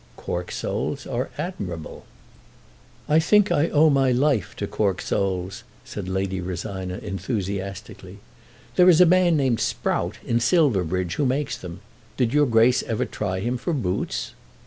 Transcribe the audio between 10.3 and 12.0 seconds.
Silverbridge who makes them.